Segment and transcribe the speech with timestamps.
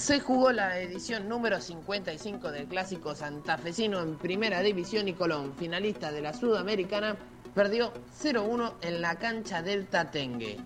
[0.00, 6.10] Se jugó la edición número 55 del clásico santafesino en primera división y Colón, finalista
[6.10, 7.18] de la Sudamericana,
[7.54, 10.56] perdió 0-1 en la cancha del Tatengue.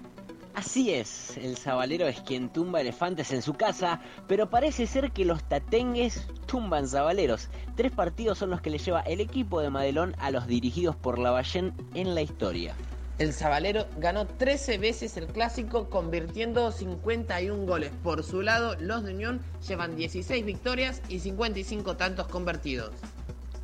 [0.54, 5.24] Así es, el sabalero es quien tumba elefantes en su casa, pero parece ser que
[5.24, 7.48] los tatengues tumban sabaleros.
[7.74, 11.18] Tres partidos son los que le lleva el equipo de Madelón a los dirigidos por
[11.18, 12.76] Lavallén en la historia.
[13.16, 17.92] El Zabalero ganó 13 veces el clásico convirtiendo 51 goles.
[18.02, 22.90] Por su lado, los de Unión llevan 16 victorias y 55 tantos convertidos.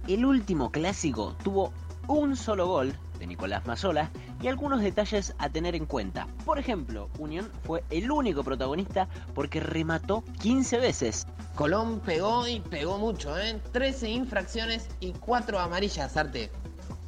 [0.07, 1.73] El último clásico tuvo
[2.07, 4.10] un solo gol de Nicolás Mazola
[4.41, 6.29] y algunos detalles a tener en cuenta.
[6.45, 11.27] Por ejemplo, Unión fue el único protagonista porque remató 15 veces.
[11.57, 13.60] Colón pegó y pegó mucho, ¿eh?
[13.73, 16.51] 13 infracciones y 4 amarillas, Arte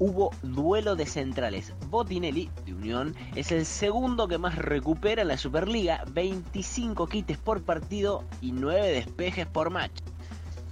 [0.03, 1.73] hubo duelo de centrales.
[1.89, 7.63] Botinelli, de Unión, es el segundo que más recupera en la Superliga, 25 quites por
[7.63, 9.93] partido y 9 despejes por match.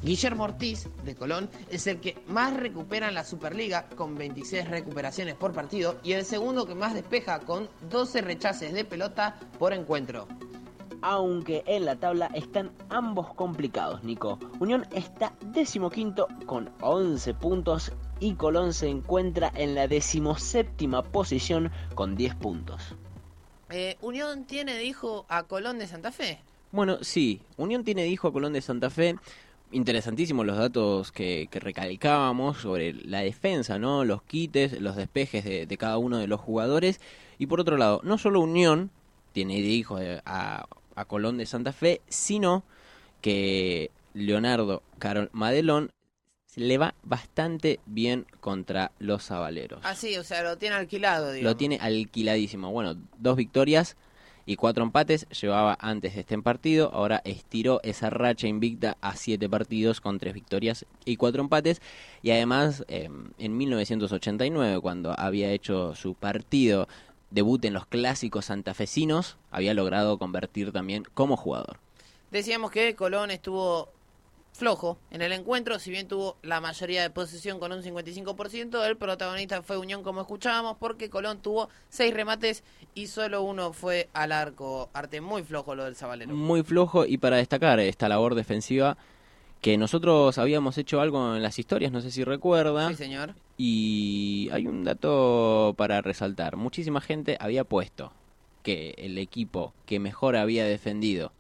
[0.03, 5.37] Guillermo Ortiz, de Colón, es el que más recupera en la Superliga, con 26 recuperaciones
[5.37, 10.27] por partido, y el segundo que más despeja, con 12 rechaces de pelota por encuentro
[11.03, 14.39] aunque en la tabla están ambos complicados, Nico.
[14.59, 22.17] Unión está decimoquinto con 11 puntos y Colón se encuentra en la decimoséptima posición con
[22.17, 22.95] 10 puntos.
[23.71, 26.41] Eh, ¿Unión tiene de hijo a Colón de Santa Fe?
[26.73, 29.17] Bueno, sí, Unión tiene de hijo a Colón de Santa Fe.
[29.73, 34.05] Interesantísimos los datos que, recalcábamos sobre la defensa, ¿no?
[34.05, 37.01] Los quites, los despejes de, cada uno de los jugadores.
[37.39, 38.91] Y por otro lado, no solo Unión
[39.33, 40.67] tiene de hijo a,
[41.01, 42.65] a Colón de Santa Fe, sino
[43.21, 45.93] que Leonardo Carol Madelón
[46.57, 49.81] le va bastante bien contra los Zabaleros.
[49.85, 52.73] Ah, sí, o sea, lo tiene alquilado, Lo tiene alquiladísimo.
[52.73, 53.97] Bueno, dos victorias
[54.47, 56.91] y cuatro empates llevaba antes de este partido.
[56.93, 61.81] Ahora estiró esa racha invicta a siete partidos con tres victorias y cuatro empates.
[62.23, 66.89] Y además, em, en 1989, cuando había hecho su partido
[67.31, 71.79] debut en los clásicos santafesinos, había logrado convertir también como jugador.
[72.31, 73.91] Decíamos que Colón estuvo
[74.53, 78.97] flojo en el encuentro, si bien tuvo la mayoría de posesión con un 55%, el
[78.97, 82.63] protagonista fue Unión como escuchábamos, porque Colón tuvo seis remates
[82.95, 84.91] y solo uno fue al arco.
[84.93, 86.35] Arte muy flojo lo del Zabalero.
[86.35, 88.97] Muy flojo y para destacar esta labor defensiva
[89.61, 92.89] que nosotros habíamos hecho algo en las historias, no sé si recuerda.
[92.89, 93.35] Sí, señor.
[93.59, 96.57] Y hay un dato para resaltar.
[96.57, 98.13] Muchísima gente había puesto
[98.63, 101.33] que el equipo que mejor había defendido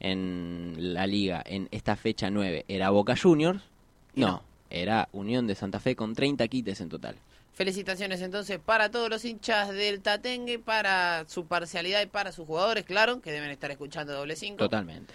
[0.00, 3.62] en la liga en esta fecha 9 era Boca Juniors.
[4.14, 7.16] No, era Unión de Santa Fe con 30 quites en total.
[7.54, 12.84] Felicitaciones entonces para todos los hinchas del Tatengue, para su parcialidad y para sus jugadores,
[12.84, 14.56] claro, que deben estar escuchando doble 5.
[14.56, 15.14] Totalmente.